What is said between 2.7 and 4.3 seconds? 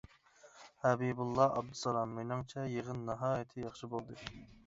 يىغىن ناھايىتى ياخشى بولدى.